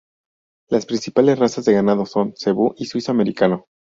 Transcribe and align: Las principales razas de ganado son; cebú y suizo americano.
Las 0.67 0.87
principales 0.87 1.37
razas 1.37 1.63
de 1.63 1.73
ganado 1.73 2.07
son; 2.07 2.33
cebú 2.35 2.73
y 2.75 2.85
suizo 2.85 3.11
americano. 3.11 3.67